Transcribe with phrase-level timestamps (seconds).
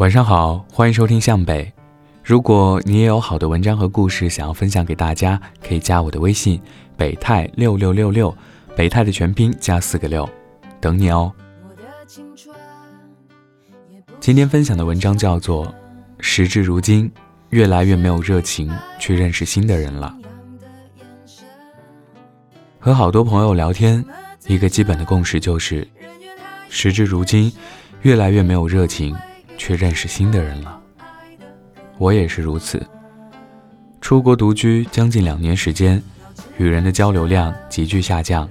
[0.00, 1.70] 晚上好，欢迎收听向北。
[2.24, 6.58] 如果你也有好的文章和故事想要分享给大家，可以加我的微信
[6.96, 8.34] 北泰六六六六，
[8.74, 10.26] 北泰的全拼加四个六，
[10.80, 11.30] 等你哦。
[14.20, 15.66] 今天分享的文章叫做
[16.18, 17.12] 《时至如今，
[17.50, 20.16] 越来越没有热情去认识新的人了》。
[22.78, 24.02] 和好多朋友聊天，
[24.46, 25.86] 一个基本的共识就是，
[26.70, 27.52] 时至如今，
[28.00, 29.14] 越来越没有热情。
[29.60, 30.80] 去认识新的人了，
[31.98, 32.82] 我也是如此。
[34.00, 36.02] 出国独居将近两年时间，
[36.56, 38.48] 与人的交流量急剧下降，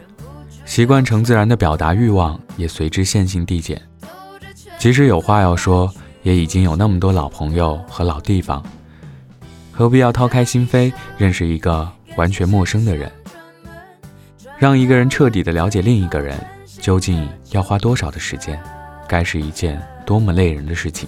[0.65, 3.81] 习惯成自然的表达欲望也随之线性递减。
[4.77, 5.91] 即使有话要说，
[6.21, 8.63] 也已经有那么多老朋友和老地方，
[9.71, 13.11] 何必要掏开心扉认识一个完全陌生的人？
[14.59, 16.39] 让一个人彻底的了解另一个人，
[16.79, 18.61] 究竟要花多少的时间？
[19.07, 19.81] 该是一件。
[20.09, 21.07] 多么累人的事情！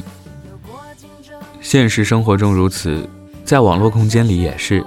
[1.59, 3.09] 现实生活中如此，
[3.43, 4.85] 在网络空间里也是。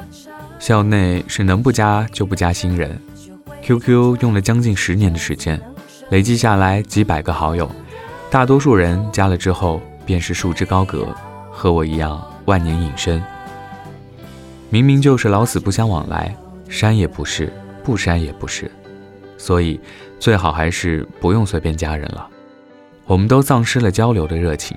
[0.60, 2.96] 校内是能不加就不加新人。
[3.64, 5.60] QQ 用了将近十年的时间，
[6.10, 7.68] 累计下来几百个好友，
[8.30, 11.08] 大多数人加了之后便是束之高阁，
[11.50, 13.20] 和我一样万年隐身。
[14.70, 16.32] 明明就是老死不相往来，
[16.68, 18.70] 删也不是，不删也不是，
[19.36, 19.80] 所以
[20.20, 22.28] 最好还是不用随便加人了。
[23.06, 24.76] 我们都丧失了交流的热情。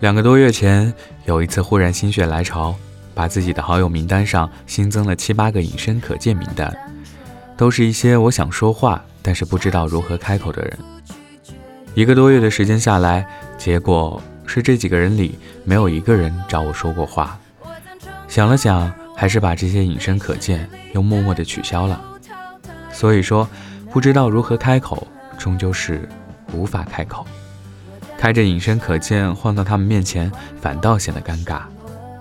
[0.00, 0.92] 两个多月前，
[1.24, 2.74] 有一次忽然心血来潮，
[3.14, 6.76] 把自己的好友名单上新增了七八个隐身可见名单，
[7.56, 10.78] 都是一些我想说话但是不知道如何开口的人。
[11.94, 17.38] 一个多月的时间下来，结果是这几个人里没有一个人找我说过话。
[18.28, 21.98] 想了想，还是把这些隐身可见又默默的取消了。
[22.92, 23.48] 所以说，
[23.90, 25.08] 不知道如何开口。
[25.38, 26.08] 终究是
[26.52, 27.26] 无法开口，
[28.18, 31.62] 开着隐身可见晃到他们面前，反倒显得尴尬。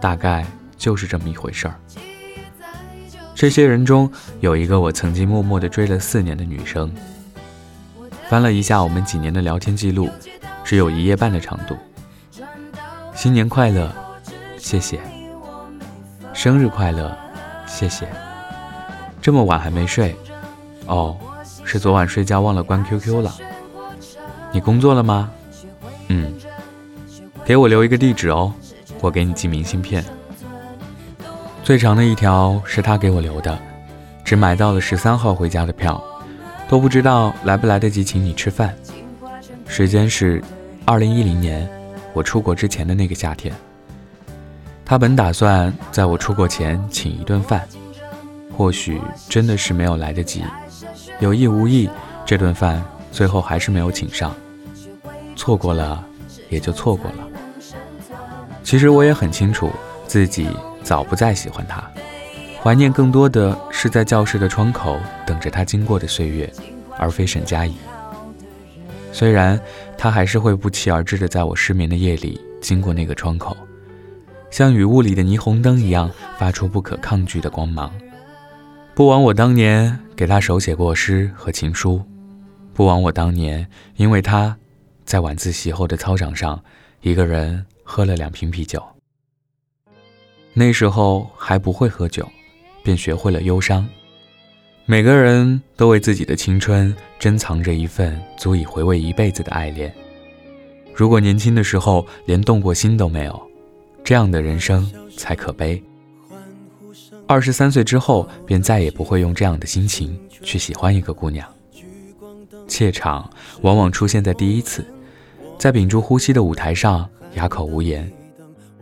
[0.01, 0.45] 大概
[0.77, 1.75] 就是这么一回事儿。
[3.33, 6.93] 这些人中有一个我曾经默默的追了四年的女生，
[8.29, 10.09] 翻了一下我们几年的聊天记录，
[10.63, 11.75] 只有一页半的长度。
[13.15, 13.91] 新年快乐，
[14.57, 14.99] 谢谢。
[16.33, 17.17] 生日快乐，
[17.65, 18.07] 谢谢。
[19.21, 20.15] 这么晚还没睡，
[20.85, 21.17] 哦。
[21.65, 23.35] 是昨晚睡觉忘了关 QQ 了。
[24.51, 25.31] 你工作了吗？
[26.07, 26.33] 嗯，
[27.43, 28.53] 给我留一个地址哦，
[29.01, 30.05] 我给你寄明信片。
[31.63, 33.57] 最长的一条是他给我留的，
[34.23, 36.01] 只买到了十三号回家的票，
[36.69, 38.73] 都不知道来不来得及请你吃饭。
[39.67, 40.41] 时间是
[40.85, 41.67] 二零一零年，
[42.13, 43.53] 我出国之前的那个夏天。
[44.85, 47.67] 他本打算在我出国前请一顿饭，
[48.55, 50.43] 或许真的是没有来得及。
[51.19, 51.89] 有意无意，
[52.25, 54.35] 这顿饭最后还是没有请上。
[55.35, 56.03] 错过了，
[56.49, 57.27] 也就错过了。
[58.63, 59.69] 其实我也很清楚，
[60.07, 60.47] 自己
[60.83, 61.83] 早不再喜欢他，
[62.61, 66.51] 怀念更多的是在教室的窗口等着他经过的岁月，
[66.97, 67.75] 而非沈佳宜。
[69.11, 69.59] 虽然
[69.97, 73.55] 他还是会不期而至的在我失眠的夜里经过那个窗口，
[74.49, 77.89] 像雨雾里的霓虹灯一样，发出不可抗拒的光芒。
[78.95, 82.01] 不枉我当年给他手写过诗和情书，
[82.73, 83.67] 不枉我当年
[83.97, 84.55] 因为他，
[85.03, 86.63] 在晚自习后的操场上，
[87.01, 88.81] 一个人喝了两瓶啤酒。
[90.53, 92.25] 那时候还不会喝酒，
[92.83, 93.85] 便学会了忧伤。
[94.85, 99.93] 每个人都为自己的青春珍藏着一份足以回味一辈子的爱恋。
[100.93, 103.51] 如果年轻的时候连动过心都没有，
[104.05, 105.83] 这样的人生才可悲。
[107.27, 111.47] 二十三岁之后，便再也不会用这样的心情去喜欢一个姑娘。
[112.67, 113.27] 怯场
[113.61, 114.85] 往往出现在第一次，
[115.57, 118.03] 在屏住呼吸的舞台上哑口无言；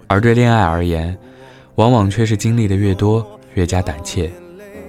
[0.08, 1.18] 而对恋爱而言，
[1.76, 4.32] 往往却是经历的越多，越加胆怯，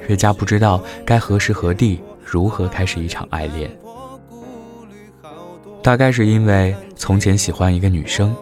[0.09, 3.71] 越加不知道该何时何地如何开始一场爱恋。
[5.81, 8.35] 大概是因为从前喜欢一个女生，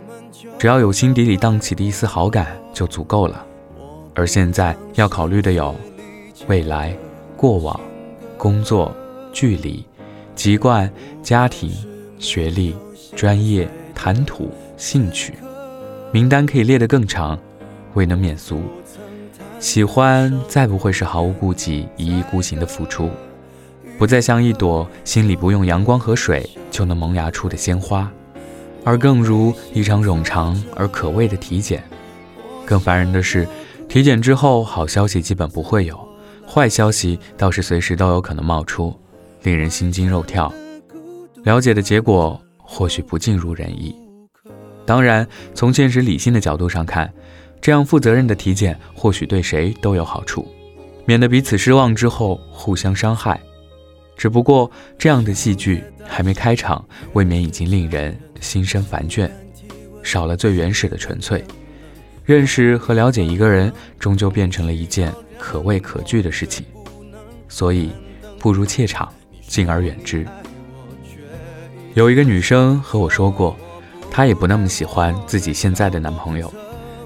[0.58, 3.44] 只要有心底里荡起的一丝好感就足够了。
[4.14, 5.74] 而现在要考虑的有
[6.46, 6.94] 未来、
[7.36, 7.80] 过往、
[8.36, 8.94] 工作、
[9.32, 9.84] 距离、
[10.34, 10.92] 籍贯、
[11.22, 11.72] 家庭、
[12.18, 12.76] 学历、
[13.16, 15.32] 专业、谈吐、兴趣，
[16.12, 17.38] 名单可以列得更长，
[17.94, 18.60] 未能免俗。
[19.58, 23.08] 喜欢再不会是毫无顾忌、一意孤行的付出，
[23.96, 28.10] 不再像一朵心里不用阳光和水就能萌芽出的鲜花，
[28.84, 31.82] 而更如一场冗长而可畏的体检。
[32.66, 33.48] 更烦人的是。
[33.92, 36.08] 体检之后，好消息基本不会有，
[36.48, 38.98] 坏消息倒是随时都有可能冒出，
[39.42, 40.50] 令人心惊肉跳。
[41.44, 43.94] 了解的结果或许不尽如人意，
[44.86, 47.12] 当然，从现实理性的角度上看，
[47.60, 50.48] 这样负责任的体检或许对谁都有好处，
[51.04, 53.38] 免得彼此失望之后互相伤害。
[54.16, 59.30] 只不过这样的戏剧还没开场，未免已经令人心生烦倦，
[60.02, 61.44] 少了最原始的纯粹。
[62.32, 66.64] 认识和了解一个人，终究变成了一件可畏可惧的事情，
[67.46, 67.90] 所以
[68.38, 69.06] 不如怯场，
[69.46, 70.26] 敬而远之。
[71.92, 73.54] 有一个女生和我说过，
[74.10, 76.50] 她也不那么喜欢自己现在的男朋友，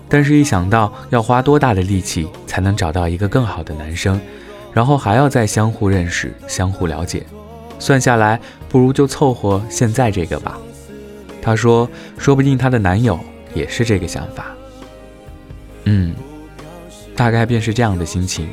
[0.08, 4.20] 但是一想到要花多大的力气才能找到一个更好的男生，
[4.73, 7.26] 然后还要再相互认识、相互了解，
[7.81, 10.56] 算下来不如就凑合现在这个吧。
[11.43, 13.19] 她说，说不定她的男友
[13.55, 14.52] 也是这个想法。
[15.86, 16.14] 嗯，
[17.16, 18.48] 大概便是这样的心情。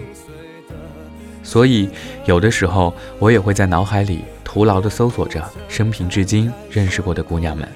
[1.43, 1.89] 所以
[2.25, 7.67] 有的时候，我也会在脑海里徒劳地搜索着生平至今认识过的姑娘们，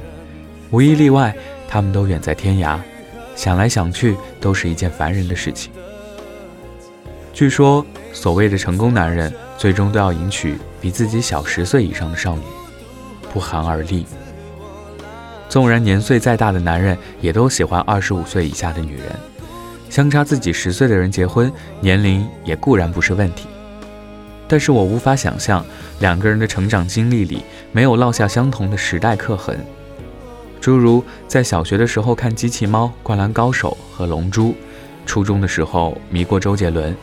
[0.71, 1.35] 无一例外，
[1.67, 2.79] 她们都远在天涯，
[3.35, 5.71] 想来想去都是一件烦人的事情。
[7.33, 12.43] 据说，所谓的成功男人，最终都要迎娶比自己小十岁以上的少女，
[13.33, 14.05] 不寒而栗。
[15.49, 19.05] 纵然年岁再大的男人，也都喜欢二十五岁以下的女人。
[19.89, 23.47] 相差自己十岁的人结婚，年龄也固然不是问题，
[24.47, 25.65] 但是我无法想象
[25.99, 29.57] 两个人的成长经历里没有落下相同的时代刻痕，
[30.61, 34.49] 诸如在小学的时候看《机器猫》《灌篮高手》和《龙珠》，
[35.05, 36.95] 初中的时候迷过周杰伦，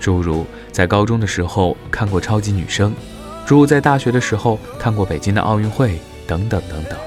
[0.00, 2.92] 诸如在高中的时候看过超级女声，
[3.46, 6.98] 诸如在大学的时候看过北京的奥运会，等等等等。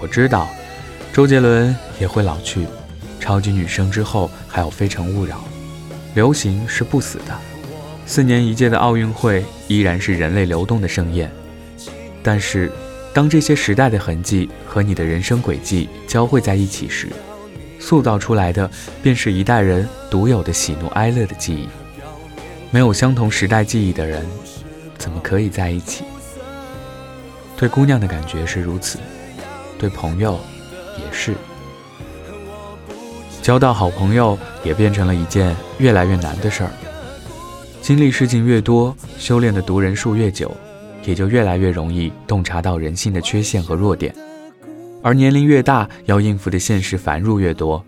[0.00, 0.48] 我知道，
[1.12, 2.66] 周杰伦也会老去。
[3.22, 5.36] 超级女声之后还有《非诚勿扰》，
[6.12, 7.38] 流行是不死的。
[8.04, 11.30] 四年一届的奥运会依然是人类流动的盛宴。
[12.20, 12.68] 但是，
[13.14, 17.10] 当这些时代的痕迹和你的人生轨迹交汇在一起时，
[17.78, 18.68] 塑造出来的
[19.04, 21.68] 便是一代人独有的喜怒哀乐的记忆。
[22.72, 24.26] 没有相同时代记忆的人，
[24.98, 26.02] 怎么可以在一起？
[27.56, 28.98] 对姑娘的感觉是如此，
[29.78, 30.40] 对朋友
[30.98, 31.36] 也是。
[33.42, 36.70] 交到好朋友也变成了一件越来越难的事儿。
[37.80, 40.56] 经历事情越多，修炼的读人数越久，
[41.04, 44.14] 也就越来越容易洞察到人性的缺陷和弱点。
[45.02, 47.84] 而年龄越大，要应付的现实繁入越多，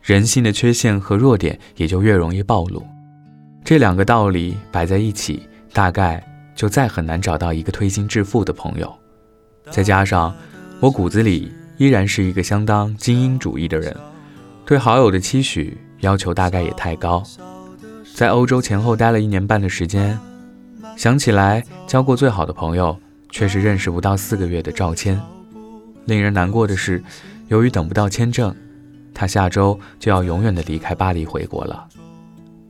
[0.00, 2.82] 人性的缺陷和弱点也就越容易暴露。
[3.62, 6.26] 这两个道理摆在一起，大概
[6.56, 8.90] 就再很难找到一个推心置腹的朋友。
[9.70, 10.34] 再加上
[10.80, 13.94] 我骨子里依然是一个相当精英主义的人。
[14.72, 17.22] 对好友的期许要求大概也太高，
[18.14, 20.18] 在欧洲前后待了一年半的时间，
[20.96, 22.98] 想起来交过最好的朋友
[23.28, 25.20] 却是认识不到四个月的赵谦。
[26.06, 27.04] 令人难过的是，
[27.48, 28.56] 由于等不到签证，
[29.12, 31.86] 他下周就要永远的离开巴黎回国了。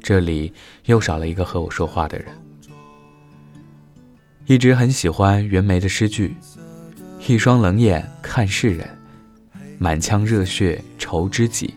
[0.02, 0.52] 这里
[0.86, 2.26] 又少了一个和我说话的人。
[4.46, 6.34] 一直很喜欢袁枚的诗句
[7.28, 8.88] ：“一双冷眼看世人，
[9.78, 11.72] 满腔热血愁知己。”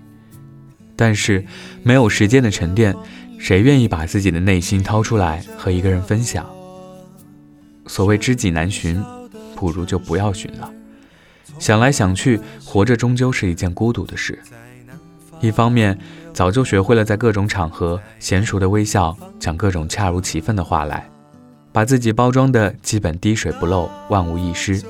[0.95, 1.45] 但是，
[1.83, 2.95] 没有时间的沉淀，
[3.37, 6.45] 谁愿意把自己的内心掏出来和一个人分享？
[7.87, 9.03] 所谓知己难寻，
[9.55, 10.71] 不如就不要寻了。
[11.59, 14.39] 想来想去，活着终究是一件孤独的事。
[15.41, 15.97] 一方面，
[16.33, 21.09] 早就学会了在各种场合娴熟的微笑，讲各种恰如其分的话来，
[21.71, 24.81] 把自己包装的基本滴水不漏、万无一失。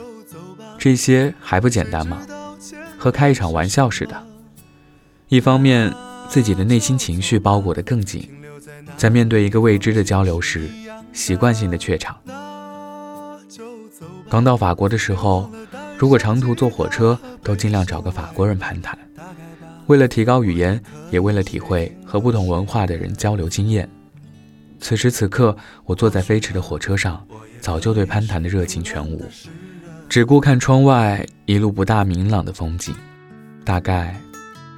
[0.78, 2.22] 这些还不简单吗？
[2.98, 4.24] 和开一场玩笑似的。
[5.28, 5.92] 一方面，
[6.30, 8.30] 自己的内心情绪包裹得更紧，
[8.96, 10.70] 在面对一个未知的交流时，
[11.14, 12.16] 习惯性的怯场。
[14.30, 15.50] 刚到法国的时候，
[15.98, 18.98] 如果长途坐火车，都尽量找个法国人攀谈，
[19.88, 20.80] 为了提高语言，
[21.10, 23.90] 也为了体会和不同文化的人交流经验。
[24.80, 27.26] 此时此刻，我坐在飞驰的火车上，
[27.60, 29.26] 早就对攀谈的热情全无，
[30.08, 32.94] 只顾看窗外一路不大明朗的风景，
[33.64, 34.16] 大概。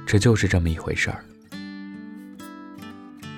[0.08, 1.22] 这就是这么一回事儿。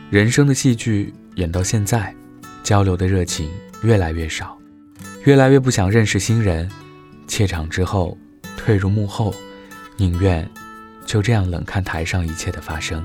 [0.09, 2.15] 人生的戏剧演到现在，
[2.63, 3.51] 交流的热情
[3.83, 4.57] 越来越少，
[5.25, 6.71] 越来越不想认识新人，
[7.27, 8.17] 怯场之后
[8.57, 9.35] 退入幕后，
[9.97, 10.49] 宁愿
[11.05, 13.05] 就这样冷看台上一切的发生。